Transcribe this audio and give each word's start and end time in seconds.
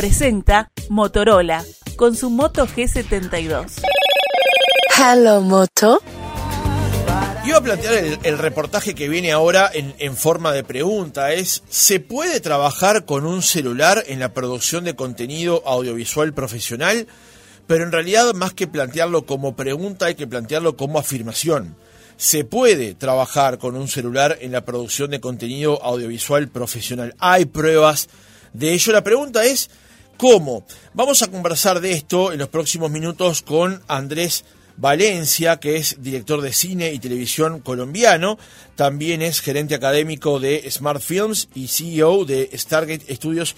presenta 0.00 0.70
Motorola 0.88 1.62
con 1.96 2.16
su 2.16 2.30
Moto 2.30 2.66
G72. 2.66 3.82
Hello 4.96 5.42
Moto. 5.42 6.00
Iba 7.44 7.58
a 7.58 7.60
plantear 7.60 7.92
el, 7.92 8.18
el 8.22 8.38
reportaje 8.38 8.94
que 8.94 9.10
viene 9.10 9.30
ahora 9.30 9.70
en, 9.70 9.94
en 9.98 10.16
forma 10.16 10.54
de 10.54 10.64
pregunta. 10.64 11.34
Es, 11.34 11.62
¿se 11.68 12.00
puede 12.00 12.40
trabajar 12.40 13.04
con 13.04 13.26
un 13.26 13.42
celular 13.42 14.02
en 14.06 14.20
la 14.20 14.32
producción 14.32 14.84
de 14.84 14.96
contenido 14.96 15.62
audiovisual 15.66 16.32
profesional? 16.32 17.06
Pero 17.66 17.84
en 17.84 17.92
realidad, 17.92 18.32
más 18.32 18.54
que 18.54 18.66
plantearlo 18.66 19.26
como 19.26 19.54
pregunta, 19.54 20.06
hay 20.06 20.14
que 20.14 20.26
plantearlo 20.26 20.78
como 20.78 20.98
afirmación. 20.98 21.76
¿Se 22.16 22.44
puede 22.44 22.94
trabajar 22.94 23.58
con 23.58 23.76
un 23.76 23.86
celular 23.86 24.38
en 24.40 24.52
la 24.52 24.64
producción 24.64 25.10
de 25.10 25.20
contenido 25.20 25.78
audiovisual 25.84 26.48
profesional? 26.48 27.14
Hay 27.18 27.44
pruebas 27.44 28.08
de 28.54 28.72
ello. 28.72 28.94
La 28.94 29.04
pregunta 29.04 29.44
es, 29.44 29.68
¿cómo? 30.20 30.66
Vamos 30.92 31.22
a 31.22 31.30
conversar 31.30 31.80
de 31.80 31.92
esto 31.92 32.30
en 32.30 32.40
los 32.40 32.50
próximos 32.50 32.90
minutos 32.90 33.40
con 33.40 33.82
Andrés 33.88 34.44
Valencia, 34.76 35.58
que 35.58 35.76
es 35.76 36.02
director 36.02 36.42
de 36.42 36.52
cine 36.52 36.92
y 36.92 36.98
televisión 36.98 37.60
colombiano, 37.60 38.38
también 38.76 39.22
es 39.22 39.40
gerente 39.40 39.74
académico 39.74 40.38
de 40.38 40.70
Smart 40.70 41.00
Films 41.00 41.48
y 41.54 41.68
CEO 41.68 42.26
de 42.26 42.50
Stargate 42.52 43.14
Studios 43.16 43.56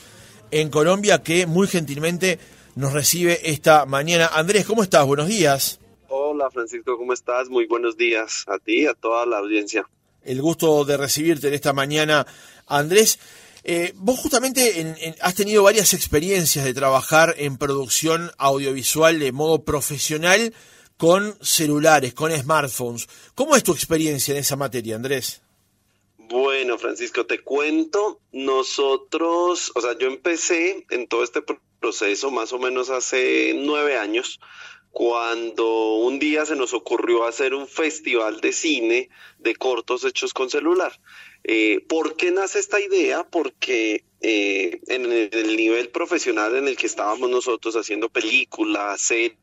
en 0.53 0.71
Colombia, 0.71 1.25
que 1.25 1.47
muy 1.47 1.67
gentilmente 1.67 2.39
nos 2.77 2.93
recibe 2.93 3.51
esta 3.51 3.85
mañana. 3.85 4.31
Andrés, 4.33 4.65
¿cómo 4.65 4.85
estás? 4.85 5.05
Buenos 5.05 5.27
días. 5.27 5.81
Hola 6.07 6.49
Francisco, 6.49 6.97
¿cómo 6.97 7.13
estás? 7.13 7.49
Muy 7.49 7.67
buenos 7.67 7.97
días 7.97 8.45
a 8.47 8.59
ti 8.59 8.83
y 8.83 8.87
a 8.87 8.95
toda 8.95 9.27
la 9.27 9.39
audiencia. 9.39 9.85
El 10.23 10.41
gusto 10.41 10.85
de 10.85 10.97
recibirte 10.97 11.49
en 11.49 11.55
esta 11.55 11.73
mañana, 11.73 12.25
Andrés. 12.69 13.19
Eh, 13.65 13.93
vos 13.97 14.19
justamente 14.19 14.81
en, 14.81 14.97
en, 15.01 15.15
has 15.21 15.35
tenido 15.35 15.63
varias 15.63 15.95
experiencias 15.95 16.65
de 16.65 16.75
trabajar 16.75 17.35
en 17.39 17.57
producción 17.57 18.33
audiovisual 18.39 19.19
de 19.19 19.33
modo 19.33 19.65
profesional 19.65 20.53
con 20.97 21.37
celulares, 21.41 22.15
con 22.15 22.31
smartphones. 22.33 23.09
¿Cómo 23.35 23.57
es 23.57 23.63
tu 23.63 23.73
experiencia 23.73 24.33
en 24.33 24.39
esa 24.39 24.57
materia, 24.57 24.97
Andrés? 24.97 25.43
Bueno, 26.17 26.79
Francisco, 26.79 27.27
te 27.27 27.41
cuento, 27.41 28.21
nosotros, 28.33 29.73
o 29.75 29.81
sea, 29.81 29.99
yo 29.99 30.07
empecé 30.07 30.87
en 30.91 31.07
todo 31.07 31.25
este 31.25 31.43
proceso 31.81 32.31
más 32.31 32.53
o 32.53 32.59
menos 32.59 32.89
hace 32.89 33.53
nueve 33.55 33.99
años, 33.99 34.41
cuando 34.93 35.97
un 35.97 36.19
día 36.19 36.47
se 36.47 36.55
nos 36.55 36.73
ocurrió 36.75 37.25
hacer 37.27 37.55
un 37.55 37.67
festival 37.67 38.41
de 38.41 38.53
cine 38.53 39.09
de 39.39 39.57
cortos 39.57 40.05
hechos 40.05 40.33
con 40.33 40.51
celular. 40.51 40.93
Eh, 41.45 41.85
¿Por 41.89 42.17
qué 42.17 42.31
nace 42.31 42.59
esta 42.59 42.81
idea? 42.81 43.25
Porque 43.25 44.05
eh, 44.21 44.81
en 44.87 45.11
el 45.11 45.57
nivel 45.57 45.89
profesional 45.89 46.55
en 46.57 46.69
el 46.69 46.77
que 46.77 46.87
estábamos 46.87 47.29
nosotros 47.29 47.75
haciendo 47.75 48.09
películas, 48.09 49.01
series, 49.01 49.37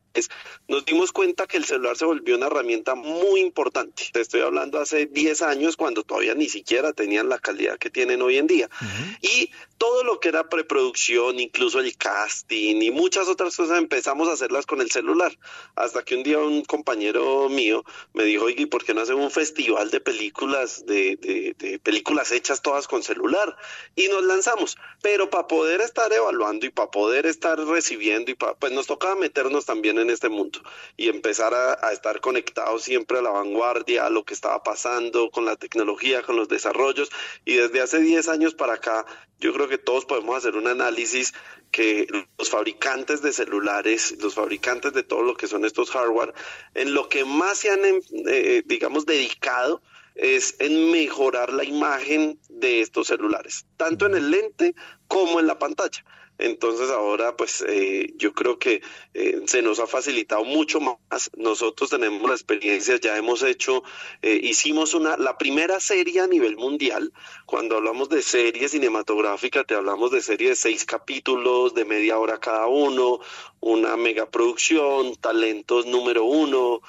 nos 0.67 0.85
dimos 0.85 1.11
cuenta 1.11 1.47
que 1.47 1.57
el 1.57 1.65
celular 1.65 1.97
se 1.97 2.05
volvió 2.05 2.35
una 2.35 2.47
herramienta 2.47 2.95
muy 2.95 3.41
importante. 3.41 4.03
Te 4.11 4.21
estoy 4.21 4.41
hablando 4.41 4.79
hace 4.79 5.05
10 5.05 5.41
años 5.41 5.75
cuando 5.75 6.03
todavía 6.03 6.35
ni 6.35 6.49
siquiera 6.49 6.93
tenían 6.93 7.29
la 7.29 7.39
calidad 7.39 7.77
que 7.77 7.89
tienen 7.89 8.21
hoy 8.21 8.37
en 8.37 8.47
día. 8.47 8.69
Uh 8.81 8.85
-huh. 8.85 9.17
Y 9.21 9.51
todo 9.79 10.03
lo 10.03 10.19
que 10.19 10.27
era 10.27 10.49
preproducción, 10.49 11.39
incluso 11.39 11.79
el 11.79 11.95
casting 11.97 12.81
y 12.81 12.91
muchas 12.91 13.29
otras 13.29 13.55
cosas 13.55 13.79
empezamos 13.79 14.27
a 14.27 14.33
hacerlas 14.33 14.65
con 14.65 14.81
el 14.81 14.91
celular. 14.91 15.35
Hasta 15.75 16.03
que 16.03 16.15
un 16.15 16.23
día 16.23 16.37
un 16.37 16.63
compañero 16.65 17.47
mío 17.47 17.85
me 18.13 18.25
dijo, 18.25 18.45
oye, 18.45 18.67
¿por 18.67 18.83
qué 18.83 18.93
no 18.93 19.01
hacemos 19.01 19.23
un 19.23 19.31
festival 19.31 19.89
de 19.89 20.01
películas, 20.01 20.85
de, 20.85 21.15
de, 21.15 21.55
de 21.57 21.79
películas 21.79 22.31
hechas 22.33 22.61
todas 22.61 22.87
con 22.89 23.03
celular? 23.03 23.55
Y 23.95 24.09
nos 24.09 24.23
lanzamos. 24.23 24.77
Pero 25.01 25.29
para 25.29 25.47
poder 25.47 25.79
estar 25.79 26.11
evaluando 26.11 26.65
y 26.65 26.69
para 26.69 26.91
poder 26.91 27.25
estar 27.25 27.57
recibiendo, 27.57 28.31
y 28.31 28.35
pa, 28.35 28.55
pues 28.55 28.73
nos 28.73 28.85
tocaba 28.85 29.15
meternos 29.15 29.65
también 29.65 29.97
en 29.97 30.09
este 30.09 30.27
mundo 30.27 30.59
y 30.97 31.07
empezar 31.07 31.53
a, 31.53 31.93
estar 31.93 32.19
conectados 32.19 32.83
siempre 32.83 33.19
a 33.19 33.21
la 33.21 33.29
vanguardia, 33.29 34.05
a 34.05 34.09
lo 34.09 34.25
que 34.25 34.33
estaba 34.33 34.61
pasando 34.61 35.31
con 35.31 35.45
la 35.45 35.55
tecnología, 35.55 36.21
con 36.21 36.35
los 36.35 36.49
desarrollos. 36.49 37.09
Y 37.45 37.55
desde 37.55 37.79
hace 37.79 37.99
10 37.99 38.27
años 38.27 38.53
para 38.55 38.73
acá, 38.73 39.05
yo 39.39 39.53
creo 39.53 39.68
que 39.69 39.77
todos 39.77 40.05
podemos 40.05 40.35
hacer 40.35 40.55
un 40.55 40.67
análisis 40.67 41.33
que 41.71 42.07
los 42.37 42.49
fabricantes 42.49 43.21
de 43.21 43.31
celulares, 43.31 44.15
los 44.19 44.35
fabricantes 44.35 44.93
de 44.93 45.03
todo 45.03 45.21
lo 45.21 45.35
que 45.35 45.47
son 45.47 45.65
estos 45.65 45.91
hardware, 45.91 46.33
en 46.73 46.93
lo 46.93 47.07
que 47.09 47.25
más 47.25 47.59
se 47.59 47.69
han, 47.69 47.81
eh, 47.83 48.63
digamos, 48.65 49.05
dedicado 49.05 49.81
es 50.15 50.55
en 50.59 50.91
mejorar 50.91 51.53
la 51.53 51.63
imagen 51.63 52.39
de 52.49 52.81
estos 52.81 53.07
celulares, 53.07 53.65
tanto 53.77 54.05
en 54.05 54.15
el 54.15 54.31
lente 54.31 54.75
como 55.07 55.39
en 55.39 55.47
la 55.47 55.57
pantalla. 55.57 56.03
Entonces 56.39 56.89
ahora 56.89 57.35
pues 57.35 57.63
eh, 57.67 58.13
yo 58.15 58.33
creo 58.33 58.57
que 58.57 58.81
eh, 59.13 59.41
se 59.45 59.61
nos 59.61 59.79
ha 59.79 59.87
facilitado 59.87 60.45
mucho 60.45 60.79
más. 60.79 61.29
Nosotros 61.35 61.89
tenemos 61.89 62.27
la 62.27 62.35
experiencia, 62.35 62.97
ya 62.99 63.17
hemos 63.17 63.43
hecho, 63.43 63.83
eh, 64.21 64.39
hicimos 64.41 64.93
una, 64.93 65.17
la 65.17 65.37
primera 65.37 65.81
serie 65.81 66.21
a 66.21 66.27
nivel 66.27 66.55
mundial. 66.55 67.11
Cuando 67.45 67.75
hablamos 67.75 68.07
de 68.07 68.21
serie 68.21 68.69
cinematográfica, 68.69 69.65
te 69.65 69.75
hablamos 69.75 70.11
de 70.11 70.21
serie 70.21 70.49
de 70.49 70.55
seis 70.55 70.85
capítulos, 70.85 71.73
de 71.73 71.83
media 71.83 72.17
hora 72.17 72.39
cada 72.39 72.67
uno, 72.67 73.19
una 73.59 73.97
megaproducción, 73.97 75.15
talentos 75.17 75.85
número 75.85 76.23
uno, 76.23 76.81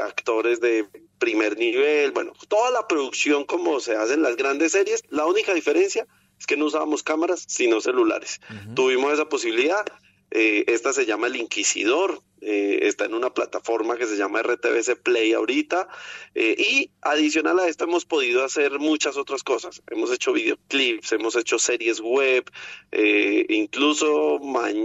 actores 0.00 0.60
de 0.60 0.86
primer 1.18 1.58
nivel, 1.58 2.12
bueno, 2.12 2.32
toda 2.48 2.70
la 2.70 2.86
producción 2.86 3.44
como 3.44 3.80
se 3.80 3.96
hace 3.96 4.14
en 4.14 4.22
las 4.22 4.36
grandes 4.36 4.72
series. 4.72 5.02
La 5.08 5.26
única 5.26 5.54
diferencia 5.54 6.06
es 6.38 6.46
que 6.46 6.56
no 6.56 6.66
usábamos 6.66 7.02
cámaras, 7.02 7.44
sino 7.46 7.80
celulares. 7.80 8.40
Uh 8.50 8.52
-huh. 8.54 8.74
Tuvimos 8.74 9.12
esa 9.12 9.28
posibilidad. 9.28 9.84
Eh, 10.30 10.64
esta 10.68 10.92
se 10.92 11.06
llama 11.06 11.28
El 11.28 11.36
Inquisidor. 11.36 12.22
Eh, 12.46 12.88
está 12.88 13.06
en 13.06 13.14
una 13.14 13.32
plataforma 13.32 13.96
que 13.96 14.06
se 14.06 14.18
llama 14.18 14.42
RTBC 14.42 14.96
Play 15.02 15.32
ahorita. 15.32 15.88
Eh, 16.34 16.54
y 16.58 16.90
adicional 17.00 17.58
a 17.58 17.68
esto 17.68 17.84
hemos 17.84 18.04
podido 18.04 18.44
hacer 18.44 18.78
muchas 18.78 19.16
otras 19.16 19.42
cosas. 19.42 19.82
Hemos 19.90 20.12
hecho 20.12 20.34
videoclips, 20.34 21.12
hemos 21.12 21.36
hecho 21.36 21.58
series 21.58 22.00
web. 22.00 22.44
Eh, 22.92 23.46
incluso 23.48 24.38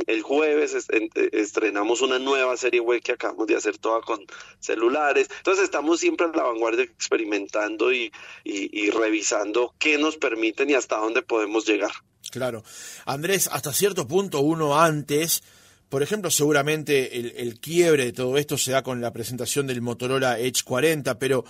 el 0.07 0.21
jueves 0.21 0.73
est 0.73 0.89
estrenamos 1.33 2.01
una 2.01 2.17
nueva 2.17 2.55
serie 2.55 2.79
web 2.79 3.01
que 3.01 3.11
acabamos 3.11 3.47
de 3.47 3.55
hacer 3.57 3.77
toda 3.77 4.01
con 4.01 4.25
celulares. 4.59 5.29
Entonces 5.37 5.65
estamos 5.65 5.99
siempre 5.99 6.27
en 6.27 6.31
la 6.33 6.43
vanguardia 6.43 6.85
experimentando 6.85 7.91
y, 7.91 8.09
y 8.45 8.89
revisando 8.89 9.75
qué 9.79 9.97
nos 9.97 10.15
permiten 10.15 10.69
y 10.69 10.75
hasta 10.75 10.97
dónde 10.97 11.23
podemos 11.23 11.65
llegar. 11.67 11.91
Claro. 12.29 12.63
Andrés, 13.05 13.49
hasta 13.51 13.73
cierto 13.73 14.07
punto 14.07 14.41
uno 14.41 14.79
antes 14.79 15.41
por 15.89 16.03
ejemplo, 16.03 16.29
seguramente 16.29 17.41
el, 17.41 17.59
quiebre 17.59 18.05
de 18.05 18.13
todo 18.13 18.37
esto 18.37 18.59
se 18.59 18.71
da 18.71 18.83
con 18.83 19.01
la 19.01 19.11
presentación 19.11 19.65
del 19.65 19.81
Motorola 19.81 20.37
Edge 20.37 20.61
40, 20.63 21.17
pero 21.17 21.43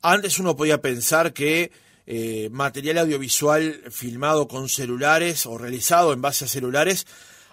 antes 0.00 0.38
uno 0.38 0.56
podía 0.56 0.80
pensar 0.80 1.34
que 1.34 1.70
eh, 2.06 2.48
material 2.50 2.98
audiovisual 2.98 3.82
filmado 3.90 4.48
con 4.48 4.70
celulares 4.70 5.44
o 5.44 5.58
realizado 5.58 6.14
en 6.14 6.22
base 6.22 6.46
a 6.46 6.48
celulares 6.48 7.06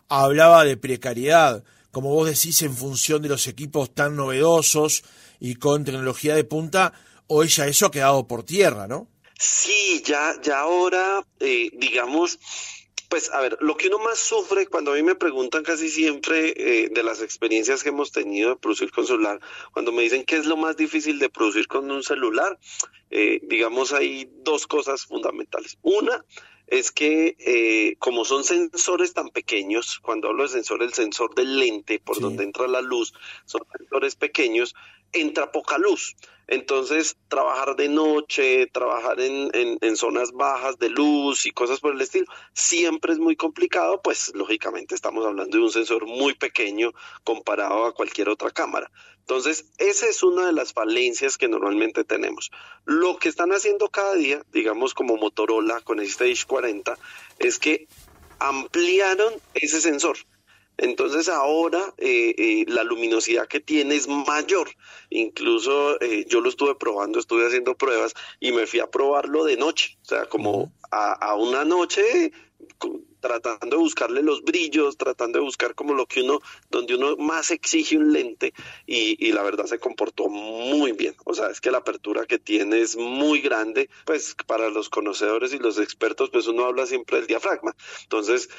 hablaba 0.07 0.63
de 0.63 0.78
precariedad, 0.78 1.63
como 1.91 2.09
vos 2.09 2.29
decís, 2.29 2.61
en 2.61 2.73
función 2.73 3.22
de 3.22 3.29
los 3.29 3.47
equipos 3.47 3.94
tan 3.94 4.16
novedosos 4.16 5.03
y 5.41 5.56
con 5.56 5.84
tecnología 5.84 6.35
de 6.35 6.46
punta, 6.46 6.94
hoy 7.28 7.50
ya 7.50 7.67
eso 7.67 7.88
ha 7.88 7.91
quedado 7.91 8.28
por 8.28 8.44
tierra, 8.44 8.88
¿no? 8.88 9.09
Sí, 9.40 10.04
ya, 10.04 10.36
ya 10.42 10.60
ahora, 10.60 11.26
eh, 11.40 11.70
digamos, 11.72 12.40
pues 13.08 13.32
a 13.32 13.40
ver, 13.40 13.58
lo 13.62 13.78
que 13.78 13.88
uno 13.88 13.98
más 14.00 14.20
sufre 14.20 14.68
cuando 14.68 14.92
a 14.92 14.96
mí 14.96 15.02
me 15.02 15.16
preguntan 15.16 15.64
casi 15.64 15.90
siempre 15.90 16.54
eh, 16.58 16.90
de 16.92 17.04
las 17.04 17.22
experiencias 17.22 17.82
que 17.82 17.90
hemos 17.90 18.12
tenido 18.12 18.50
de 18.50 18.56
producir 18.58 18.92
con 18.92 19.08
celular, 19.08 19.40
cuando 19.72 19.94
me 19.94 20.04
dicen 20.04 20.26
qué 20.26 20.36
es 20.36 20.46
lo 20.46 20.58
más 20.58 20.76
difícil 20.76 21.20
de 21.20 21.30
producir 21.30 21.68
con 21.68 21.90
un 21.90 22.04
celular, 22.04 22.60
eh, 23.12 23.40
digamos 23.44 23.94
hay 23.94 24.30
dos 24.44 24.68
cosas 24.68 25.06
fundamentales. 25.06 25.78
Una 25.84 26.26
es 26.68 26.92
que 26.92 27.36
eh, 27.40 27.96
como 27.98 28.26
son 28.26 28.44
sensores 28.44 29.14
tan 29.14 29.30
pequeños, 29.30 30.00
cuando 30.00 30.30
hablo 30.30 30.44
de 30.44 30.50
sensor, 30.50 30.84
el 30.84 30.94
sensor 30.94 31.34
del 31.34 31.58
lente 31.58 32.00
por 32.00 32.18
sí. 32.18 32.22
donde 32.22 32.44
entra 32.44 32.68
la 32.68 32.82
luz, 32.82 33.14
son 33.46 33.62
sensores 33.76 34.16
pequeños, 34.16 34.76
entra 35.14 35.52
poca 35.52 35.78
luz. 35.78 36.16
Entonces, 36.52 37.16
trabajar 37.28 37.76
de 37.76 37.90
noche, 37.90 38.66
trabajar 38.67 39.20
en, 39.20 39.52
en, 39.53 39.96
zonas 39.96 40.32
bajas 40.32 40.79
de 40.79 40.90
luz 40.90 41.46
y 41.46 41.52
cosas 41.52 41.79
por 41.79 41.94
el 41.94 42.02
estilo, 42.02 42.26
siempre 42.53 43.14
es 43.14 43.20
muy 43.20 43.35
complicado, 43.35 44.02
pues 44.02 44.32
lógicamente 44.34 44.96
estamos 44.96 45.28
hablando 45.28 45.58
de 45.58 45.64
un 45.64 45.72
sensor 45.72 46.08
muy 46.08 46.34
pequeño 46.34 46.91
comparado 47.23 47.85
a 47.85 47.94
cualquier 47.94 48.29
otra 48.29 48.50
cámara. 48.50 48.90
Entonces, 49.20 49.66
esa 49.78 50.08
es 50.08 50.23
una 50.23 50.47
de 50.47 50.53
las 50.53 50.73
falencias 50.73 51.38
que 51.38 51.47
normalmente 51.47 52.03
tenemos. 52.03 52.50
Lo 52.84 53.17
que 53.17 53.29
están 53.29 53.52
haciendo 53.52 53.90
cada 53.90 54.16
día, 54.16 54.41
digamos 54.52 54.96
como 54.96 55.17
Motorola 55.17 55.82
con 55.82 56.00
este 56.00 56.32
Stage 56.32 56.47
40, 56.47 56.97
es 57.38 57.59
que 57.59 57.88
ampliaron 58.40 59.35
ese 59.53 59.82
sensor. 59.82 60.17
Entonces 60.81 61.28
ahora 61.28 61.93
eh, 61.97 62.34
eh, 62.37 62.66
la 62.67 62.84
luminosidad 62.84 63.47
que 63.47 63.59
tiene 63.59 63.96
es 63.96 64.08
mayor. 64.08 64.70
Incluso 65.09 65.99
eh, 66.02 66.26
yo 66.28 66.40
lo 66.40 66.49
estuve 66.49 66.76
probando, 66.76 67.20
estuve 67.20 67.46
haciendo 67.46 67.76
pruebas 67.76 68.14
y 68.40 68.53
me 68.53 68.66
fui 68.66 68.79
a 68.79 68.90
probarlo 68.90 69.43
de 69.43 69.58
noche. 69.58 69.97
O 70.03 70.05
sea, 70.05 70.26
como 70.28 70.72
a, 70.90 71.11
a 71.14 71.35
una 71.35 71.66
noche 71.66 72.31
tratando 73.20 73.76
de 73.76 73.81
buscarle 73.81 74.22
los 74.23 74.43
brillos, 74.43 74.97
tratando 74.97 75.40
de 75.40 75.46
buscar 75.46 75.76
como 75.76 75.93
lo 75.93 76.05
que 76.05 76.22
uno, 76.22 76.40
donde 76.70 76.96
uno 76.96 77.17
más 77.17 77.52
exige 77.52 77.97
un 77.97 78.14
lente 78.14 78.53
y, 78.85 79.28
y 79.28 79.32
la 79.34 79.43
verdad 79.43 79.66
se 79.66 79.79
comportó 79.79 80.29
muy 80.29 80.93
bien. 80.93 81.16
O 81.25 81.34
sea, 81.34 81.49
es 81.49 81.59
que 81.59 81.72
la 81.72 81.79
apertura 81.79 82.25
que 82.25 82.40
tiene 82.40 82.79
es 82.82 82.96
muy 82.96 83.41
grande, 83.41 83.90
pues 84.05 84.35
para 84.47 84.70
los 84.70 84.90
conocedores 84.90 85.53
y 85.53 85.59
los 85.59 85.79
expertos, 85.79 86.29
pues 86.29 86.47
uno 86.47 86.66
habla 86.66 86.85
siempre 86.85 87.17
del 87.17 87.28
diafragma. 87.28 87.75
Entonces, 88.03 88.49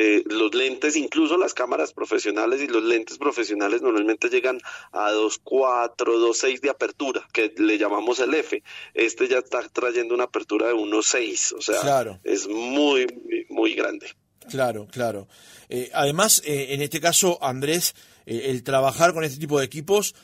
eh, 0.00 0.22
los 0.26 0.54
lentes, 0.54 0.94
incluso 0.94 1.36
las 1.36 1.54
cámaras 1.54 1.92
profesionales 1.92 2.62
y 2.62 2.68
los 2.68 2.84
lentes 2.84 3.18
profesionales 3.18 3.82
normalmente 3.82 4.28
llegan 4.28 4.60
a 4.92 5.10
2.4, 5.10 5.96
2.6 5.96 6.60
de 6.60 6.70
apertura, 6.70 7.26
que 7.32 7.52
le 7.56 7.78
llamamos 7.78 8.20
el 8.20 8.32
F. 8.32 8.62
Este 8.94 9.26
ya 9.26 9.38
está 9.38 9.60
trayendo 9.68 10.14
una 10.14 10.24
apertura 10.24 10.68
de 10.68 10.74
1.6, 10.74 11.54
o 11.58 11.60
sea, 11.60 12.20
es 12.22 12.46
muy, 12.46 13.08
muy, 13.48 13.74
grande. 13.74 14.06
Claro, 14.48 14.86
claro. 14.86 15.26
Eh, 15.68 15.90
además, 15.92 16.42
eh, 16.46 16.68
en 16.70 16.82
este 16.82 17.00
caso, 17.00 17.36
Andrés, 17.42 17.96
el 18.24 18.62
trabajar 18.62 19.12
con 19.12 19.24
este 19.24 19.40
tipo 19.40 19.58
de 19.58 19.64
equipos, 19.64 20.14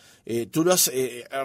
tú 0.53 0.63
lo 0.63 0.73
has 0.73 0.89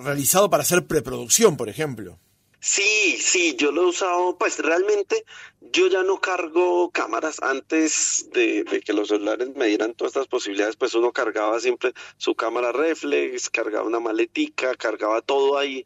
realizado 0.03 0.51
para 0.51 0.61
hacer 0.61 0.85
preproducción, 0.85 1.57
por 1.57 1.67
ejemplo. 1.67 2.19
Sí, 2.59 3.17
sí, 3.19 3.55
yo 3.57 3.71
lo 3.71 3.83
he 3.83 3.85
usado, 3.85 4.37
pues 4.37 4.59
realmente 4.59 5.23
yo 5.61 5.87
ya 5.87 6.03
no 6.03 6.19
cargo 6.19 6.89
cámaras. 6.91 7.41
Antes 7.41 8.29
de, 8.31 8.65
que 8.85 8.93
los 8.93 9.09
celulares 9.09 9.55
me 9.55 9.67
dieran 9.67 9.93
todas 9.93 10.11
estas 10.11 10.27
posibilidades, 10.27 10.75
pues 10.75 10.93
uno 10.95 11.11
cargaba 11.11 11.59
siempre 11.59 11.93
su 12.17 12.35
cámara 12.35 12.71
reflex, 12.71 13.49
cargaba 13.49 13.87
una 13.87 13.99
maletica, 13.99 14.75
cargaba 14.75 15.21
todo 15.21 15.57
ahí. 15.57 15.85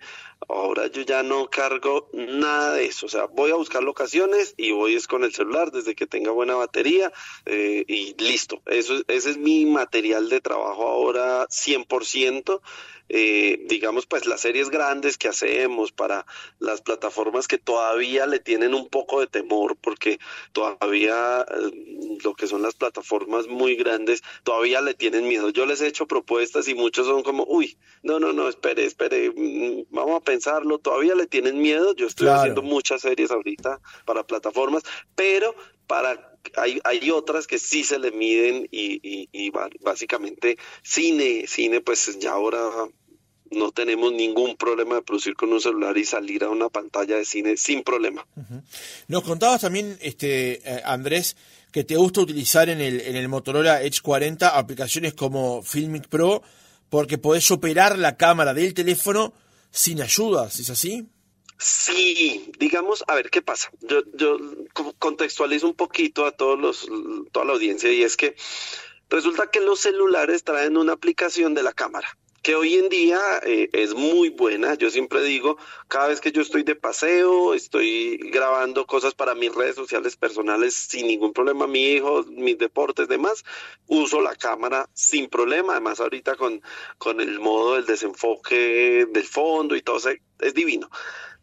Ahora 0.50 0.88
yo 0.88 1.04
ya 1.04 1.24
no 1.24 1.50
cargo 1.50 2.10
nada 2.12 2.74
de 2.74 2.86
eso. 2.86 3.06
O 3.06 3.10
sea, 3.10 3.26
voy 3.26 3.52
a 3.52 3.56
buscar 3.56 3.82
locaciones 3.82 4.54
y 4.58 4.72
voy 4.72 4.96
es 4.96 5.08
con 5.08 5.24
el 5.24 5.34
celular 5.34 5.72
desde 5.72 5.96
que 5.96 6.06
tenga 6.06 6.32
buena 6.32 6.56
batería 6.56 7.12
eh, 7.46 7.86
y 7.88 8.16
listo. 8.22 8.62
Eso, 8.66 9.02
ese 9.08 9.32
es 9.32 9.38
mi 9.38 9.66
material 9.66 10.30
de 10.30 10.42
trabajo 10.42 10.88
ahora 10.88 11.48
100%. 11.48 12.62
Eh, 13.16 13.60
digamos, 13.68 14.08
pues 14.08 14.26
las 14.26 14.42
series 14.42 14.72
grandes 14.72 15.20
que 15.20 15.28
hacemos 15.28 15.92
para 15.92 16.26
las 16.58 16.82
plataformas 16.82 17.48
que 17.48 17.60
todavía 17.60 18.26
le 18.26 18.40
tienen 18.40 18.74
un 18.74 18.90
poco 18.90 19.20
de 19.20 19.28
temor, 19.28 19.63
porque 19.80 20.20
todavía 20.52 21.42
eh, 21.42 22.18
lo 22.24 22.34
que 22.34 22.48
son 22.48 22.62
las 22.62 22.76
plataformas 22.76 23.48
muy 23.48 23.76
grandes, 23.76 24.24
todavía 24.44 24.82
le 24.82 24.94
tienen 24.94 25.28
miedo. 25.28 25.50
Yo 25.50 25.66
les 25.66 25.82
he 25.82 25.88
hecho 25.88 26.08
propuestas 26.08 26.68
y 26.68 26.76
muchos 26.76 27.08
son 27.08 27.24
como, 27.24 27.46
uy, 27.48 27.78
no, 28.02 28.20
no, 28.20 28.34
no, 28.34 28.48
espere, 28.48 28.86
espere, 28.86 29.32
mm, 29.32 29.86
vamos 29.90 30.18
a 30.18 30.24
pensarlo, 30.24 30.80
todavía 30.80 31.16
le 31.16 31.28
tienen 31.28 31.60
miedo. 31.60 31.96
Yo 31.96 32.08
estoy 32.08 32.28
haciendo 32.28 32.62
muchas 32.62 33.02
series 33.02 33.32
ahorita 33.32 33.80
para 34.06 34.24
plataformas, 34.24 34.84
pero 35.16 35.56
para 35.88 36.34
hay, 36.58 36.80
hay 36.84 37.10
otras 37.12 37.48
que 37.48 37.58
sí 37.58 37.84
se 37.84 38.00
le 38.00 38.12
miden 38.12 38.68
y, 38.72 39.00
y, 39.02 39.30
y 39.32 39.52
básicamente 39.82 40.58
cine, 40.82 41.46
cine 41.48 41.82
pues 41.82 42.20
ya 42.20 42.32
ahora 42.34 42.60
no 43.54 43.72
tenemos 43.72 44.12
ningún 44.12 44.56
problema 44.56 44.96
de 44.96 45.02
producir 45.02 45.36
con 45.36 45.52
un 45.54 45.62
celular 45.62 45.98
y 45.98 46.06
salir 46.06 46.44
a 46.44 46.50
una 46.50 46.70
pantalla 46.70 47.18
de 47.18 47.26
cine 47.26 47.58
sin 47.58 47.84
problema. 47.84 48.26
Nos 49.08 49.24
contabas 49.24 49.62
también, 49.62 49.98
este 50.02 50.62
eh, 50.64 50.82
Andrés, 50.86 51.36
que 51.72 51.84
te 51.84 51.96
gusta 51.96 52.22
utilizar 52.22 52.70
en 52.70 52.82
el, 52.82 53.02
en 53.02 53.16
el 53.16 53.28
Motorola 53.28 53.82
Edge 53.82 54.02
40 54.02 54.58
aplicaciones 54.58 55.14
como 55.14 55.62
Filmic 55.64 56.08
Pro 56.08 56.44
porque 56.90 57.18
podés 57.18 57.50
operar 57.50 57.98
la 57.98 58.18
cámara 58.18 58.54
del 58.54 58.76
teléfono 58.76 59.34
sin 59.72 60.02
ayudas, 60.02 60.60
¿es 60.60 60.70
así? 60.70 61.08
Sí, 61.58 62.52
digamos, 62.60 63.04
a 63.08 63.16
ver 63.16 63.32
qué 63.32 63.42
pasa. 63.42 63.72
Yo, 63.82 64.04
yo 64.14 64.38
contextualizo 65.00 65.66
un 65.66 65.74
poquito 65.74 66.26
a 66.26 66.32
todos 66.32 66.60
los, 66.60 66.88
toda 67.32 67.46
la 67.46 67.54
audiencia 67.54 67.92
y 67.92 68.04
es 68.04 68.16
que 68.18 68.36
resulta 69.10 69.50
que 69.50 69.62
los 69.62 69.80
celulares 69.80 70.44
traen 70.44 70.78
una 70.78 70.94
aplicación 70.94 71.56
de 71.56 71.64
la 71.64 71.74
cámara 71.74 72.18
que 72.44 72.56
hoy 72.56 72.76
en 72.76 72.90
día 72.90 73.20
eh, 73.44 73.70
es 73.72 73.96
muy 73.96 74.30
buena. 74.30 74.76
Yo 74.76 74.92
siempre 74.92 75.24
digo, 75.24 75.58
cada 75.88 76.10
vez 76.10 76.20
que 76.20 76.34
yo 76.34 76.42
estoy 76.42 76.64
de 76.64 76.76
paseo, 76.76 77.54
estoy 77.54 78.18
grabando 78.18 78.86
cosas 78.86 79.16
para 79.16 79.34
mis 79.34 79.56
redes 79.56 79.76
sociales 79.76 80.18
personales 80.18 80.76
sin 80.76 81.08
ningún 81.08 81.32
problema, 81.32 81.68
mi 81.68 81.94
hijo, 81.94 82.24
mis 82.28 82.58
deportes, 82.58 83.08
demás, 83.08 83.46
uso 83.88 84.22
la 84.22 84.36
cámara 84.36 84.90
sin 84.94 85.30
problema. 85.30 85.72
Además, 85.72 86.02
ahorita 86.02 86.36
con, 86.36 86.62
con 86.98 87.22
el 87.22 87.40
modo 87.40 87.76
del 87.76 87.86
desenfoque 87.86 89.08
del 89.10 89.26
fondo 89.26 89.78
y 89.78 89.82
todo, 89.82 89.98
es 90.40 90.54
divino. 90.54 90.90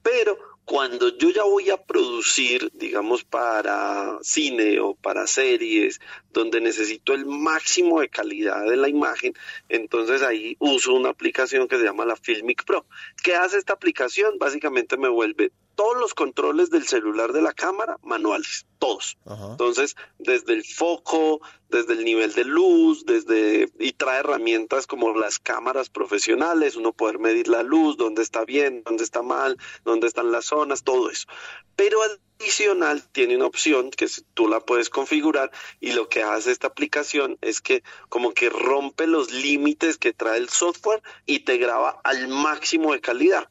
Pero 0.02 0.38
cuando 0.70 1.08
yo 1.18 1.30
ya 1.30 1.42
voy 1.42 1.68
a 1.70 1.82
producir, 1.82 2.70
digamos, 2.74 3.24
para 3.24 4.20
cine 4.22 4.78
o 4.78 4.94
para 4.94 5.26
series, 5.26 6.00
donde 6.32 6.60
necesito 6.60 7.12
el 7.12 7.26
máximo 7.26 8.00
de 8.00 8.08
calidad 8.08 8.64
de 8.70 8.76
la 8.76 8.88
imagen, 8.88 9.34
entonces 9.68 10.22
ahí 10.22 10.54
uso 10.60 10.94
una 10.94 11.08
aplicación 11.08 11.66
que 11.66 11.76
se 11.76 11.82
llama 11.82 12.04
la 12.04 12.14
Filmic 12.14 12.64
Pro. 12.64 12.86
¿Qué 13.20 13.34
hace 13.34 13.58
esta 13.58 13.72
aplicación? 13.72 14.38
Básicamente 14.38 14.96
me 14.96 15.08
vuelve 15.08 15.50
todos 15.74 15.96
los 15.96 16.14
controles 16.14 16.70
del 16.70 16.86
celular 16.86 17.32
de 17.32 17.42
la 17.42 17.52
cámara 17.52 17.98
manuales, 18.02 18.66
todos. 18.78 19.16
Entonces, 19.26 19.96
desde 20.18 20.52
el 20.52 20.64
foco, 20.64 21.40
desde 21.68 21.94
el 21.94 22.04
nivel 22.04 22.32
de 22.34 22.44
luz, 22.44 23.04
desde 23.06 23.70
y 23.78 23.92
trae 23.92 24.20
herramientas 24.20 24.86
como 24.86 25.14
las 25.14 25.38
cámaras 25.38 25.88
profesionales, 25.88 26.76
uno 26.76 26.92
poder 26.92 27.18
medir 27.18 27.48
la 27.48 27.62
luz, 27.62 27.96
dónde 27.96 28.22
está 28.22 28.44
bien, 28.44 28.82
dónde 28.84 29.04
está 29.04 29.22
mal, 29.22 29.56
dónde 29.84 30.06
están 30.06 30.32
las 30.32 30.46
zonas, 30.46 30.82
todo 30.82 31.10
eso. 31.10 31.26
Pero 31.76 32.00
adicional 32.40 33.02
tiene 33.12 33.36
una 33.36 33.46
opción 33.46 33.90
que 33.90 34.08
tú 34.34 34.48
la 34.48 34.60
puedes 34.60 34.88
configurar 34.88 35.50
y 35.78 35.92
lo 35.92 36.08
que 36.08 36.22
hace 36.22 36.50
esta 36.50 36.68
aplicación 36.68 37.38
es 37.42 37.60
que 37.60 37.82
como 38.08 38.32
que 38.32 38.48
rompe 38.48 39.06
los 39.06 39.30
límites 39.30 39.98
que 39.98 40.12
trae 40.12 40.38
el 40.38 40.48
software 40.48 41.02
y 41.26 41.40
te 41.40 41.58
graba 41.58 42.00
al 42.02 42.28
máximo 42.28 42.92
de 42.92 43.00
calidad 43.00 43.48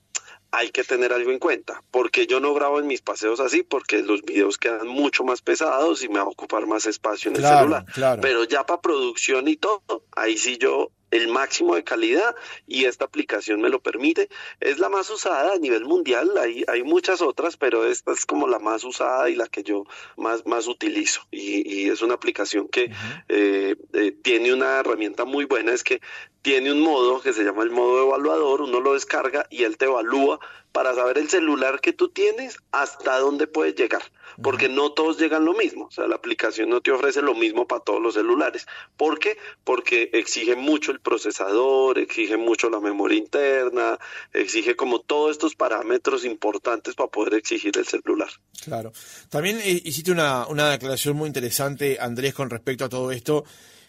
hay 0.52 0.72
que 0.72 0.84
tener 0.84 1.14
algo 1.14 1.32
en 1.32 1.40
cuenta, 1.40 1.84
porque 1.92 2.26
yo 2.26 2.40
no 2.40 2.54
grabo 2.54 2.80
en 2.80 2.88
mis 2.88 3.02
paseos 3.02 3.40
así, 3.40 3.64
porque 3.64 4.02
los 4.02 4.24
videos 4.24 4.58
quedan 4.58 4.88
mucho 4.88 5.24
más 5.24 5.42
pesados 5.42 6.04
y 6.04 6.10
me 6.10 6.16
va 6.16 6.26
a 6.26 6.30
ocupar 6.30 6.66
más 6.66 6.86
espacio 6.86 7.30
en 7.30 7.38
el 7.38 7.44
celular. 7.44 7.86
Pero 8.22 8.44
ya 8.46 8.66
para 8.66 8.82
producción 8.82 9.48
y 9.48 9.56
todo, 9.56 10.04
ahí 10.16 10.38
sí 10.38 10.58
yo 10.58 10.92
el 11.12 11.28
máximo 11.28 11.76
de 11.76 11.84
calidad 11.84 12.36
y 12.68 12.86
esta 12.86 13.06
aplicación 13.06 13.62
me 13.62 13.70
lo 13.70 13.82
permite. 13.82 14.30
Es 14.60 14.80
la 14.80 14.90
más 14.90 15.10
usada 15.10 15.54
a 15.54 15.58
nivel 15.58 15.86
mundial, 15.86 16.32
hay, 16.38 16.64
hay 16.68 16.84
muchas 16.84 17.22
otras, 17.22 17.58
pero 17.58 17.86
esta 17.86 18.12
es 18.12 18.26
como 18.26 18.48
la 18.48 18.60
más 18.60 18.84
usada 18.84 19.30
y 19.30 19.36
la 19.36 19.48
que 19.48 19.64
yo 19.64 19.86
más, 20.18 20.46
más 20.46 20.68
utilizo. 20.68 21.22
Y, 21.32 21.90
es 21.90 22.02
una 22.02 22.14
aplicación 22.14 22.68
que 22.68 22.92
eh, 23.30 23.76
eh, 23.94 24.12
tiene 24.22 24.54
una 24.54 24.80
herramienta 24.80 25.26
muy 25.26 25.46
buena, 25.46 25.74
es 25.74 25.84
que 25.84 26.02
tiene 26.42 26.72
un 26.72 26.82
modo 26.82 27.22
que 27.22 27.34
se 27.34 27.44
llama 27.44 27.64
el 27.64 27.72
modo 27.72 28.08
evaluador, 28.08 28.62
uno 28.62 28.80
lo 28.80 28.94
descarga 28.94 29.46
y 29.50 29.64
él 29.64 29.78
te 29.78 29.86
evalúa 29.86 30.40
para 30.72 30.94
saber 30.94 31.18
el 31.18 31.30
celular 31.30 31.82
que 31.82 31.94
tú 31.94 32.10
tienes 32.10 32.58
hasta 32.72 33.18
dónde 33.20 33.48
puedes 33.48 33.76
llegar, 33.76 34.04
porque 34.42 34.70
no 34.70 34.92
todos 34.92 35.18
llegan 35.18 35.46
lo 35.46 35.54
mismo, 35.54 35.86
o 35.86 35.92
sea, 35.92 36.08
la 36.08 36.16
aplicación 36.16 36.70
no 36.70 36.82
te 36.82 36.92
ofrece 36.92 37.22
lo 37.22 37.34
mismo 37.34 37.68
para 37.68 37.82
todos 37.82 38.02
los 38.02 38.14
celulares. 38.14 38.68
¿Por 38.96 39.20
qué? 39.20 39.38
Porque 39.64 40.10
exige 40.14 40.56
mucho 40.56 40.92
el 40.92 41.00
procesador, 41.00 41.98
exige 41.98 42.38
mucho 42.38 42.70
la 42.70 42.80
memoria 42.80 43.18
interna, 43.18 43.98
exige 44.34 44.76
como 44.76 45.00
todos 45.02 45.32
estos 45.32 45.56
parámetros 45.56 46.24
importantes 46.24 46.96
para 46.96 47.10
poder 47.10 47.34
exigir 47.36 47.78
el 47.78 47.86
celular. 47.86 48.30
Claro. 48.64 48.92
También 49.30 49.60
hiciste 49.64 50.12
una, 50.12 50.46
una 50.48 50.70
declaración 50.70 51.18
muy 51.18 51.28
interesante, 51.28 51.98
Andrés, 52.00 52.34
con 52.34 52.50
respecto 52.50 52.86
a 52.86 52.90
todo 52.90 53.12
esto, 53.12 53.44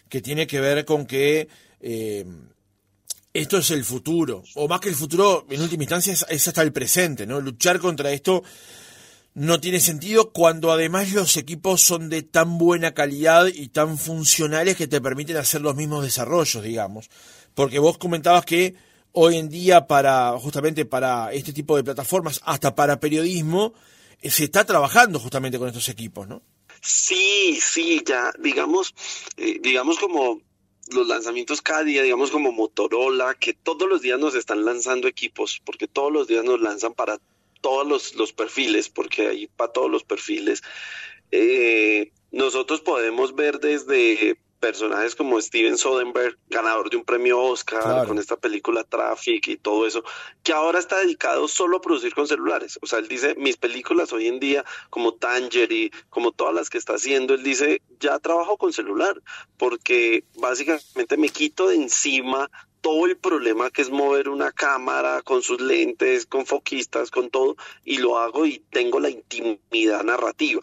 que 0.09 0.21
tiene 0.21 0.47
que 0.47 0.59
ver 0.59 0.85
con 0.85 1.05
que... 1.05 1.47
Eh, 1.79 2.25
esto 3.33 3.57
es 3.57 3.71
el 3.71 3.85
futuro, 3.85 4.43
o 4.55 4.67
más 4.67 4.79
que 4.79 4.89
el 4.89 4.95
futuro, 4.95 5.45
en 5.49 5.61
última 5.61 5.83
instancia, 5.83 6.13
es, 6.13 6.47
hasta 6.47 6.61
el 6.61 6.73
presente, 6.73 7.25
¿no? 7.25 7.39
Luchar 7.39 7.79
contra 7.79 8.11
esto 8.11 8.43
no 9.33 9.61
tiene 9.61 9.79
sentido 9.79 10.31
cuando 10.31 10.71
además 10.71 11.13
los 11.13 11.37
equipos 11.37 11.81
son 11.81 12.09
de 12.09 12.23
tan 12.23 12.57
buena 12.57 12.93
calidad 12.93 13.47
y 13.47 13.69
tan 13.69 13.97
funcionales 13.97 14.75
que 14.75 14.87
te 14.87 14.99
permiten 14.99 15.37
hacer 15.37 15.61
los 15.61 15.75
mismos 15.75 16.03
desarrollos, 16.03 16.61
digamos. 16.61 17.09
Porque 17.53 17.79
vos 17.79 17.97
comentabas 17.97 18.45
que 18.45 18.75
hoy 19.13 19.37
en 19.37 19.47
día 19.47 19.87
para 19.87 20.37
justamente 20.37 20.85
para 20.85 21.31
este 21.31 21.53
tipo 21.53 21.77
de 21.77 21.85
plataformas, 21.85 22.41
hasta 22.43 22.75
para 22.75 22.99
periodismo, 22.99 23.73
eh, 24.21 24.29
se 24.29 24.43
está 24.45 24.65
trabajando 24.65 25.19
justamente 25.19 25.57
con 25.57 25.69
estos 25.69 25.87
equipos, 25.87 26.27
¿no? 26.27 26.41
Sí, 26.81 27.57
sí, 27.61 28.03
ya 28.05 28.33
digamos, 28.39 28.93
eh, 29.37 29.59
digamos 29.61 29.97
como 29.99 30.41
los 30.93 31.07
lanzamientos 31.07 31.61
cada 31.61 31.83
día, 31.83 32.03
digamos 32.03 32.31
como 32.31 32.51
Motorola, 32.51 33.35
que 33.35 33.53
todos 33.53 33.87
los 33.89 34.01
días 34.01 34.19
nos 34.19 34.35
están 34.35 34.65
lanzando 34.65 35.07
equipos, 35.07 35.61
porque 35.65 35.87
todos 35.87 36.11
los 36.11 36.27
días 36.27 36.43
nos 36.43 36.61
lanzan 36.61 36.93
para 36.93 37.19
todos 37.61 38.13
los, 38.15 38.33
perfiles, 38.33 38.89
porque 38.89 39.27
hay 39.27 39.47
para 39.47 39.71
todos 39.71 39.89
los 39.89 40.03
perfiles. 40.03 40.61
Eh, 41.31 42.11
nosotros 42.31 42.81
podemos 42.81 43.35
ver 43.35 43.59
desde 43.59 44.37
personajes 44.61 45.15
como 45.15 45.41
Steven 45.41 45.77
Soderbergh, 45.77 46.37
ganador 46.47 46.89
de 46.89 46.97
un 46.97 47.03
premio 47.03 47.41
Oscar 47.41 48.07
con 48.07 48.19
esta 48.19 48.37
película 48.37 48.83
Traffic 48.83 49.47
y 49.47 49.57
todo 49.57 49.85
eso, 49.85 50.03
que 50.43 50.53
ahora 50.53 50.79
está 50.79 50.99
dedicado 50.99 51.47
solo 51.47 51.77
a 51.77 51.81
producir 51.81 52.13
con 52.13 52.27
celulares. 52.27 52.79
O 52.81 52.85
sea, 52.85 52.99
él 52.99 53.07
dice, 53.07 53.35
mis 53.37 53.57
películas 53.57 54.13
hoy 54.13 54.27
en 54.27 54.39
día, 54.39 54.63
como 54.89 55.15
Tangerine, 55.15 55.91
como 56.09 56.31
todas 56.31 56.53
las 56.53 56.69
que 56.69 56.77
está 56.77 56.93
haciendo, 56.93 57.33
él 57.33 57.43
dice, 57.43 57.81
ya 57.99 58.19
trabajo 58.19 58.57
con 58.57 58.71
celular, 58.71 59.19
porque 59.57 60.23
básicamente 60.35 61.17
me 61.17 61.29
quito 61.29 61.67
de 61.67 61.75
encima 61.75 62.49
todo 62.81 63.05
el 63.05 63.17
problema 63.17 63.69
que 63.69 63.81
es 63.81 63.89
mover 63.89 64.29
una 64.29 64.51
cámara 64.51 65.21
con 65.21 65.41
sus 65.41 65.61
lentes, 65.61 66.25
con 66.25 66.45
foquistas, 66.45 67.09
con 67.09 67.29
todo, 67.29 67.55
y 67.83 67.97
lo 67.97 68.17
hago 68.17 68.45
y 68.45 68.59
tengo 68.71 68.99
la 68.99 69.09
intimidad 69.09 70.03
narrativa. 70.03 70.61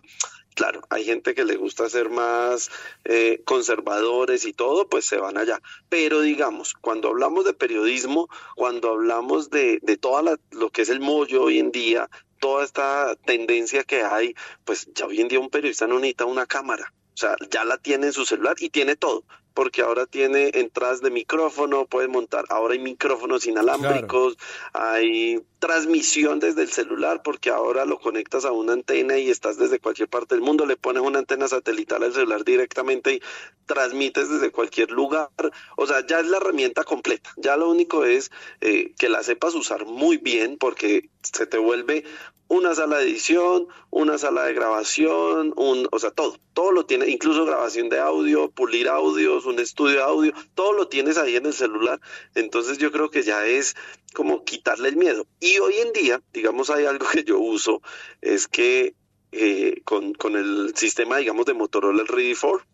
Claro, 0.59 0.83
hay 0.91 1.05
gente 1.05 1.37
que 1.37 1.45
le 1.45 1.55
gusta 1.55 1.89
ser 1.89 2.11
más 2.11 2.69
eh, 3.05 3.43
conservadores 3.45 4.45
y 4.45 4.53
todo, 4.53 4.89
pues 4.89 5.05
se 5.05 5.17
van 5.17 5.39
allá. 5.39 5.63
Pero 5.89 6.21
digamos, 6.21 6.75
cuando 6.75 7.11
hablamos 7.11 7.45
de 7.45 7.53
periodismo, 7.53 8.29
cuando 8.57 8.91
hablamos 8.91 9.51
de, 9.51 9.79
de 9.83 9.97
todo 9.97 10.37
lo 10.51 10.71
que 10.71 10.83
es 10.83 10.89
el 10.89 10.99
mollo 10.99 11.45
hoy 11.45 11.61
en 11.61 11.71
día, 11.71 12.11
toda 12.41 12.65
esta 12.65 13.15
tendencia 13.25 13.85
que 13.85 14.03
hay, 14.03 14.35
pues 14.65 14.89
ya 14.97 15.07
hoy 15.07 15.21
en 15.21 15.29
día 15.29 15.39
un 15.39 15.49
periodista 15.49 15.87
no 15.87 16.01
necesita 16.01 16.25
una 16.25 16.45
cámara. 16.45 16.93
O 17.15 17.17
sea, 17.17 17.37
ya 17.53 17.65
la 17.65 17.79
tiene 17.79 18.07
en 18.07 18.13
su 18.13 18.27
celular 18.27 18.57
y 18.59 18.69
tiene 18.69 18.97
todo 18.97 19.23
porque 19.59 19.83
ahora 19.83 20.07
tiene 20.07 20.53
entradas 20.55 21.01
de 21.01 21.11
micrófono, 21.11 21.85
puede 21.87 22.07
montar, 22.07 22.45
ahora 22.49 22.75
hay 22.75 22.79
micrófonos 22.79 23.45
inalámbricos, 23.45 24.39
hay 24.73 25.43
transmisión 25.59 26.39
desde 26.39 26.63
el 26.63 26.69
celular, 26.69 27.23
porque 27.25 27.51
ahora 27.51 27.85
lo 27.85 27.99
conectas 27.99 28.45
a 28.45 28.53
una 28.53 28.75
antena 28.75 29.19
y 29.19 29.31
estás 29.31 29.59
desde 29.59 29.81
cualquier 29.81 30.09
parte 30.09 30.37
del 30.37 30.45
mundo, 30.45 30.65
le 30.65 30.77
pones 30.77 31.03
una 31.03 31.19
antena 31.19 31.49
satelital 31.49 32.05
al 32.05 32.13
celular 32.13 32.45
directamente 32.45 33.15
y 33.15 33.23
transmites 33.67 34.31
desde 34.31 34.53
cualquier 34.53 34.93
lugar, 34.93 35.29
o 35.77 35.87
sea, 35.89 36.07
ya 36.07 36.21
es 36.21 36.29
la 36.29 36.37
herramienta 36.37 36.85
completa, 36.85 37.33
ya 37.37 37.57
lo 37.57 37.69
único 37.69 38.05
es 38.05 38.31
eh, 38.61 38.95
que 38.97 39.09
la 39.09 39.25
sepas 39.25 39.57
usar 39.57 39.87
muy 39.87 40.19
bien, 40.19 40.57
porque 40.57 41.11
se 41.25 41.47
te 41.47 41.59
vuelve 41.59 42.05
una 42.49 42.75
sala 42.75 42.99
de 42.99 43.05
edición, 43.05 43.69
una 43.91 44.19
sala 44.19 44.45
de 44.45 44.55
grabación, 44.55 45.53
un, 45.57 45.87
o 45.93 45.99
sea, 45.99 46.11
todo, 46.11 46.39
todo 46.55 46.73
lo 46.73 46.87
tiene, 46.87 47.09
incluso 47.09 47.45
grabación 47.45 47.91
de 47.91 47.99
audio, 47.99 48.51
pulir 48.51 48.89
audios, 48.89 49.45
un 49.45 49.59
estudio 49.59 49.97
de 49.97 50.03
audio, 50.03 50.33
todo 50.55 50.73
lo 50.73 50.89
tienes 50.89 51.19
ahí 51.19 51.37
en 51.37 51.47
el 51.47 51.53
celular. 51.53 52.01
Entonces 52.35 52.79
yo 52.79 52.91
creo 52.91 53.11
que 53.11 53.23
ya 53.23 53.47
es 53.47 53.77
como 54.15 54.45
quitarle 54.45 54.89
el 54.89 54.97
miedo. 54.97 55.27
Y 55.41 55.59
hoy 55.59 55.75
en 55.75 55.93
día, 55.93 56.23
digamos, 56.33 56.71
hay 56.71 56.87
algo 56.87 57.07
que 57.13 57.23
yo 57.23 57.39
uso, 57.39 57.83
es 58.23 58.49
que 58.49 58.95
eh, 59.31 59.83
con, 59.85 60.15
con, 60.15 60.37
el 60.37 60.73
sistema, 60.75 61.19
digamos, 61.19 61.45
de 61.45 61.53
Motorola, 61.53 62.01
el 62.01 62.09
Ready 62.09 62.35
4, 62.35 62.65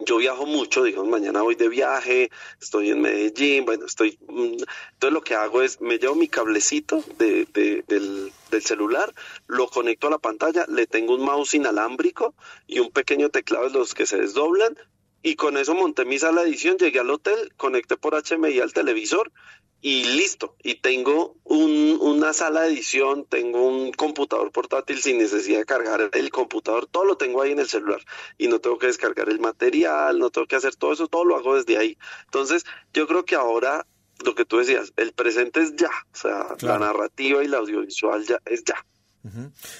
yo 0.00 0.16
viajo 0.16 0.46
mucho, 0.46 0.82
digamos, 0.82 1.08
mañana 1.08 1.42
voy 1.42 1.54
de 1.54 1.68
viaje, 1.68 2.30
estoy 2.60 2.90
en 2.90 3.00
Medellín, 3.00 3.64
bueno, 3.64 3.86
estoy... 3.86 4.18
Mm, 4.28 4.62
entonces 4.92 5.12
lo 5.12 5.22
que 5.22 5.34
hago 5.34 5.62
es, 5.62 5.80
me 5.80 5.98
llevo 5.98 6.14
mi 6.14 6.28
cablecito 6.28 7.04
de, 7.18 7.46
del, 7.86 8.32
celular, 8.62 9.12
lo 9.46 9.68
conecto 9.68 10.08
a 10.08 10.10
la 10.10 10.18
pantalla, 10.18 10.66
le 10.68 10.86
tengo 10.86 11.14
un 11.14 11.24
mouse 11.24 11.54
inalámbrico 11.54 12.34
y 12.66 12.80
un 12.80 12.90
pequeño 12.90 13.30
teclado 13.30 13.68
los 13.68 13.94
que 13.94 14.06
se 14.06 14.18
desdoblan, 14.18 14.76
y 15.22 15.36
con 15.36 15.56
eso 15.56 15.74
monté 15.74 16.04
mi 16.04 16.18
sala 16.18 16.42
de 16.42 16.48
edición, 16.48 16.78
llegué 16.78 16.98
al 16.98 17.10
hotel, 17.10 17.52
conecté 17.56 17.96
por 17.96 18.14
HMI 18.14 18.58
al 18.60 18.72
televisor 18.72 19.30
y 19.80 20.04
listo. 20.04 20.56
Y 20.62 20.76
tengo 20.76 21.36
un, 21.44 21.98
una 22.00 22.32
sala 22.32 22.62
de 22.62 22.72
edición, 22.72 23.24
tengo 23.28 23.66
un 23.66 23.92
computador 23.92 24.52
portátil 24.52 25.00
sin 25.00 25.18
necesidad 25.18 25.58
de 25.58 25.64
cargar 25.64 26.10
el 26.12 26.30
computador, 26.30 26.86
todo 26.86 27.04
lo 27.04 27.16
tengo 27.16 27.42
ahí 27.42 27.52
en 27.52 27.60
el 27.60 27.68
celular 27.68 28.00
y 28.38 28.48
no 28.48 28.60
tengo 28.60 28.78
que 28.78 28.86
descargar 28.86 29.28
el 29.28 29.40
material, 29.40 30.18
no 30.18 30.30
tengo 30.30 30.46
que 30.46 30.56
hacer 30.56 30.76
todo 30.76 30.92
eso, 30.92 31.08
todo 31.08 31.24
lo 31.24 31.36
hago 31.36 31.56
desde 31.56 31.78
ahí. 31.78 31.96
Entonces, 32.24 32.64
yo 32.92 33.06
creo 33.06 33.24
que 33.24 33.34
ahora 33.34 33.86
lo 34.24 34.34
que 34.34 34.44
tú 34.44 34.58
decías, 34.58 34.92
el 34.96 35.12
presente 35.12 35.62
es 35.62 35.74
ya, 35.76 35.90
o 36.12 36.16
sea, 36.16 36.46
la 36.60 36.78
narrativa 36.78 37.42
y 37.42 37.48
la 37.48 37.58
audiovisual 37.58 38.26
ya 38.26 38.38
es 38.44 38.62
ya. 38.64 38.84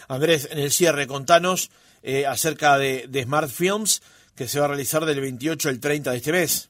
Andrés, 0.08 0.48
en 0.50 0.58
el 0.58 0.70
cierre, 0.70 1.06
contanos 1.06 1.70
eh, 2.02 2.26
acerca 2.26 2.78
de, 2.78 3.06
de 3.08 3.22
Smart 3.24 3.50
Films 3.50 4.02
que 4.34 4.48
se 4.48 4.58
va 4.58 4.66
a 4.66 4.68
realizar 4.68 5.04
del 5.04 5.20
28 5.20 5.68
al 5.68 5.80
30 5.80 6.10
de 6.10 6.16
este 6.16 6.32
mes. 6.32 6.69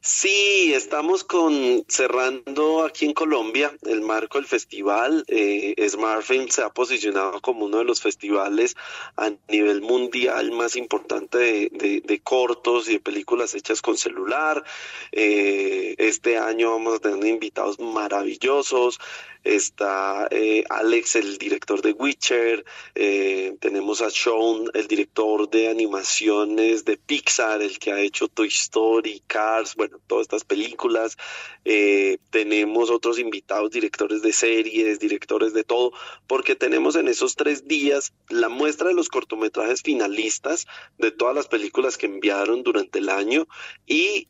Sí, 0.00 0.72
estamos 0.74 1.24
con 1.24 1.84
cerrando 1.88 2.84
aquí 2.84 3.04
en 3.04 3.14
Colombia 3.14 3.76
el 3.82 4.00
marco 4.00 4.38
del 4.38 4.46
festival. 4.46 5.24
Eh, 5.26 5.74
Smartfilm 5.88 6.48
se 6.48 6.62
ha 6.62 6.70
posicionado 6.70 7.40
como 7.40 7.66
uno 7.66 7.78
de 7.78 7.84
los 7.84 8.00
festivales 8.00 8.76
a 9.16 9.32
nivel 9.48 9.82
mundial 9.82 10.52
más 10.52 10.76
importante 10.76 11.38
de, 11.38 12.20
cortos 12.22 12.88
y 12.88 12.94
de 12.94 13.00
películas 13.00 13.54
hechas 13.54 13.82
con 13.82 13.96
celular. 13.96 14.64
Eh, 15.10 15.96
este 15.98 16.38
año 16.38 16.70
vamos 16.70 16.94
a 16.94 17.00
tener 17.00 17.26
invitados 17.26 17.80
maravillosos 17.80 19.00
está 19.44 20.28
eh, 20.30 20.64
Alex, 20.68 21.16
el 21.16 21.38
director 21.38 21.82
de 21.82 21.92
Witcher, 21.92 22.64
eh, 22.94 23.56
tenemos 23.60 24.00
a 24.02 24.10
Sean, 24.10 24.70
el 24.74 24.86
director 24.86 25.48
de 25.48 25.68
animaciones 25.68 26.84
de 26.84 26.96
Pixar, 26.96 27.62
el 27.62 27.78
que 27.78 27.92
ha 27.92 28.00
hecho 28.00 28.28
Toy 28.28 28.48
Story, 28.48 29.22
Cars, 29.26 29.74
bueno, 29.76 29.98
todas 30.06 30.22
estas 30.22 30.44
películas, 30.44 31.16
eh, 31.64 32.18
tenemos 32.30 32.90
otros 32.90 33.18
invitados, 33.18 33.70
directores 33.70 34.22
de 34.22 34.32
series, 34.32 34.98
directores 34.98 35.52
de 35.52 35.64
todo, 35.64 35.92
porque 36.26 36.54
tenemos 36.54 36.96
en 36.96 37.08
esos 37.08 37.36
tres 37.36 37.66
días 37.66 38.12
la 38.28 38.48
muestra 38.48 38.88
de 38.88 38.94
los 38.94 39.08
cortometrajes 39.08 39.82
finalistas 39.82 40.66
de 40.98 41.10
todas 41.10 41.34
las 41.34 41.46
películas 41.46 41.96
que 41.96 42.06
enviaron 42.06 42.62
durante 42.62 42.98
el 42.98 43.08
año 43.08 43.46
y 43.86 44.28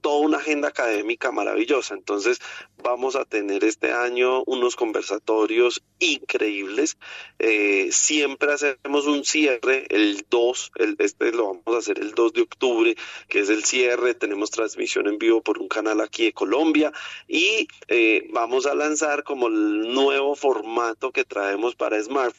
toda 0.00 0.20
una 0.20 0.38
agenda 0.38 0.68
académica 0.68 1.30
maravillosa. 1.32 1.94
Entonces, 1.94 2.40
vamos 2.86 3.16
a 3.16 3.24
tener 3.24 3.64
este 3.64 3.90
año 3.90 4.44
unos 4.44 4.76
conversatorios 4.76 5.82
increíbles. 5.98 6.96
Eh, 7.40 7.88
siempre 7.90 8.52
hacemos 8.52 9.08
un 9.08 9.24
cierre 9.24 9.86
el 9.90 10.24
2, 10.30 10.72
el, 10.76 10.96
este 11.00 11.32
lo 11.32 11.46
vamos 11.48 11.74
a 11.74 11.78
hacer 11.78 11.98
el 11.98 12.14
2 12.14 12.32
de 12.34 12.42
octubre, 12.42 12.96
que 13.28 13.40
es 13.40 13.48
el 13.48 13.64
cierre. 13.64 14.14
Tenemos 14.14 14.52
transmisión 14.52 15.08
en 15.08 15.18
vivo 15.18 15.42
por 15.42 15.58
un 15.58 15.66
canal 15.66 16.00
aquí 16.00 16.26
de 16.26 16.32
Colombia 16.32 16.92
y 17.26 17.66
eh, 17.88 18.28
vamos 18.30 18.66
a 18.66 18.74
lanzar 18.76 19.24
como 19.24 19.48
el 19.48 19.92
nuevo 19.92 20.36
formato 20.36 21.10
que 21.10 21.24
traemos 21.24 21.74
para 21.74 22.00
Smart 22.00 22.36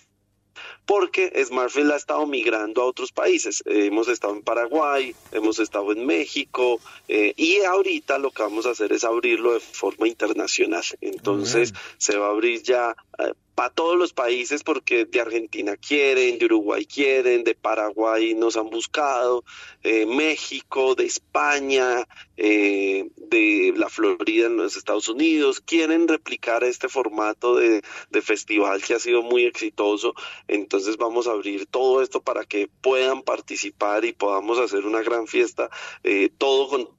porque 0.88 1.34
Smartfield 1.46 1.92
ha 1.92 1.98
estado 1.98 2.26
migrando 2.26 2.82
a 2.82 2.86
otros 2.86 3.12
países. 3.12 3.62
Eh, 3.68 3.88
hemos 3.88 4.08
estado 4.08 4.34
en 4.34 4.42
Paraguay, 4.42 5.14
hemos 5.34 5.60
estado 5.60 5.92
en 5.92 6.06
México 6.06 6.80
eh, 7.10 7.34
y 7.36 7.60
ahorita 7.60 8.18
lo 8.18 8.32
que 8.32 8.42
vamos 8.42 8.66
a 8.66 8.72
hacer 8.72 8.94
es 8.94 9.04
abrirlo 9.04 9.54
de 9.54 9.60
forma 9.60 10.08
internacional. 10.08 10.84
Entonces 11.02 11.74
se 11.98 12.18
va 12.18 12.28
a 12.28 12.30
abrir 12.30 12.64
ya 12.64 12.96
eh, 13.20 13.34
para 13.58 13.72
todos 13.72 13.98
los 13.98 14.14
países 14.14 14.62
porque 14.62 15.06
de 15.06 15.20
Argentina 15.20 15.76
quieren, 15.78 16.38
de 16.38 16.46
Uruguay 16.46 16.86
quieren, 16.86 17.44
de 17.44 17.56
Paraguay 17.56 18.36
nos 18.36 18.56
han 18.56 18.70
buscado, 18.70 19.44
eh, 19.82 20.06
México, 20.06 20.94
de 20.94 21.06
España, 21.06 22.08
eh, 22.38 23.10
de 23.16 23.74
la 23.76 23.90
Florida 23.90 24.46
en 24.46 24.58
los 24.58 24.78
Estados 24.78 25.10
Unidos, 25.10 25.60
quieren 25.60 26.08
replicar 26.08 26.64
este 26.64 26.88
formato 26.88 27.56
de, 27.56 27.82
festival 28.22 28.84
que 28.84 28.94
ha 28.94 29.00
sido 29.00 29.24
muy 29.24 29.46
exitoso. 29.46 30.14
Entonces 30.48 30.98
vamos 30.98 31.28
a 31.28 31.32
abrir 31.32 31.66
todo 31.66 32.04
esto 32.04 32.22
para 32.22 32.46
que 32.46 32.70
puedan 32.82 33.24
participar 33.24 34.06
y 34.06 34.14
podamos 34.14 34.60
hacer 34.60 34.86
una 34.86 35.02
gran 35.02 35.26
fiesta, 35.26 35.72
eh, 36.04 36.30
todo 36.38 36.70
con 36.70 36.97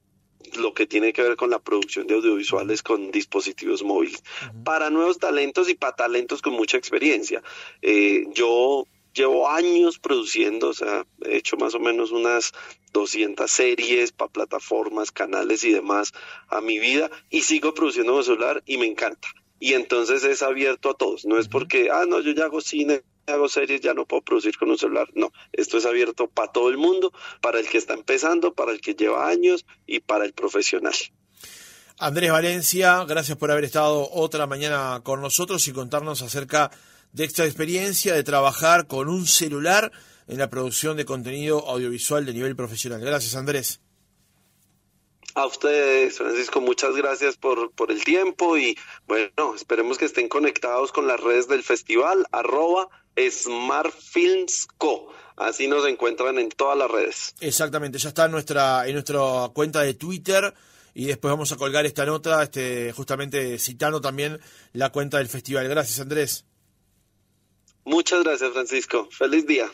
lo 0.57 0.73
que 0.73 0.87
tiene 0.87 1.13
que 1.13 1.21
ver 1.21 1.35
con 1.35 1.49
la 1.49 1.59
producción 1.59 2.07
de 2.07 2.15
audiovisuales 2.15 2.81
con 2.81 3.11
dispositivos 3.11 3.83
móviles. 3.83 4.23
Para 4.63 4.89
nuevos 4.89 5.19
talentos 5.19 5.69
y 5.69 5.75
para 5.75 5.95
talentos 5.95 6.41
con 6.41 6.53
mucha 6.53 6.77
experiencia. 6.77 7.43
Eh, 7.81 8.25
yo 8.33 8.85
llevo 9.13 9.49
años 9.49 9.99
produciendo, 9.99 10.69
o 10.69 10.73
sea, 10.73 11.05
he 11.25 11.37
hecho 11.37 11.57
más 11.57 11.75
o 11.75 11.79
menos 11.79 12.11
unas 12.11 12.53
200 12.93 13.49
series 13.49 14.11
para 14.11 14.31
plataformas, 14.31 15.11
canales 15.11 15.63
y 15.63 15.71
demás 15.71 16.13
a 16.47 16.61
mi 16.61 16.79
vida 16.79 17.09
y 17.29 17.41
sigo 17.41 17.73
produciendo 17.73 18.13
con 18.13 18.23
celular 18.23 18.63
y 18.65 18.77
me 18.77 18.85
encanta. 18.85 19.27
Y 19.59 19.73
entonces 19.73 20.23
es 20.23 20.41
abierto 20.41 20.91
a 20.91 20.93
todos, 20.93 21.25
no 21.25 21.37
es 21.37 21.49
porque, 21.49 21.89
ah, 21.91 22.05
no, 22.07 22.21
yo 22.21 22.31
ya 22.31 22.45
hago 22.45 22.61
cine, 22.61 23.01
hago 23.29 23.49
series, 23.49 23.81
ya 23.81 23.93
no 23.93 24.05
puedo 24.05 24.21
producir 24.21 24.57
con 24.57 24.69
un 24.69 24.77
celular. 24.77 25.07
No, 25.13 25.31
esto 25.53 25.77
es 25.77 25.85
abierto 25.85 26.27
para 26.27 26.51
todo 26.51 26.69
el 26.69 26.77
mundo, 26.77 27.13
para 27.41 27.59
el 27.59 27.67
que 27.67 27.77
está 27.77 27.93
empezando, 27.93 28.53
para 28.53 28.71
el 28.71 28.81
que 28.81 28.95
lleva 28.95 29.27
años 29.27 29.65
y 29.85 29.99
para 29.99 30.25
el 30.25 30.33
profesional. 30.33 30.95
Andrés 31.97 32.31
Valencia, 32.31 33.03
gracias 33.03 33.37
por 33.37 33.51
haber 33.51 33.65
estado 33.65 34.09
otra 34.11 34.47
mañana 34.47 35.01
con 35.03 35.21
nosotros 35.21 35.67
y 35.67 35.73
contarnos 35.73 36.21
acerca 36.21 36.71
de 37.11 37.25
esta 37.25 37.45
experiencia 37.45 38.13
de 38.13 38.23
trabajar 38.23 38.87
con 38.87 39.09
un 39.09 39.27
celular 39.27 39.91
en 40.27 40.37
la 40.37 40.49
producción 40.49 40.95
de 40.95 41.05
contenido 41.05 41.67
audiovisual 41.67 42.25
de 42.25 42.33
nivel 42.33 42.55
profesional. 42.55 43.01
Gracias, 43.01 43.35
Andrés. 43.35 43.81
A 45.35 45.45
ustedes, 45.45 46.17
Francisco, 46.17 46.61
muchas 46.61 46.95
gracias 46.95 47.37
por, 47.37 47.71
por 47.71 47.91
el 47.91 48.03
tiempo 48.03 48.57
y 48.57 48.77
bueno, 49.07 49.55
esperemos 49.55 49.97
que 49.97 50.05
estén 50.05 50.27
conectados 50.27 50.91
con 50.91 51.07
las 51.07 51.19
redes 51.19 51.47
del 51.47 51.63
festival, 51.63 52.25
arroba 52.31 52.89
Smart 53.17 53.93
Films 53.93 54.67
Co. 54.77 55.11
Así 55.35 55.67
nos 55.67 55.87
encuentran 55.87 56.37
en 56.37 56.49
todas 56.49 56.77
las 56.77 56.91
redes. 56.91 57.35
Exactamente, 57.39 57.97
ya 57.97 58.09
está 58.09 58.25
en 58.25 58.31
nuestra, 58.31 58.87
en 58.87 58.93
nuestra 58.93 59.49
cuenta 59.53 59.81
de 59.81 59.93
Twitter 59.93 60.53
y 60.93 61.05
después 61.05 61.31
vamos 61.31 61.51
a 61.51 61.55
colgar 61.55 61.85
esta 61.85 62.05
nota, 62.05 62.43
este, 62.43 62.91
justamente 62.91 63.57
citando 63.57 64.01
también 64.01 64.39
la 64.73 64.91
cuenta 64.91 65.17
del 65.17 65.29
festival. 65.29 65.67
Gracias, 65.69 65.99
Andrés. 65.99 66.45
Muchas 67.85 68.23
gracias, 68.23 68.51
Francisco. 68.51 69.07
Feliz 69.11 69.47
día. 69.47 69.71